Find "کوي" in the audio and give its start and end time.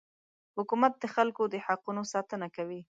2.55-2.81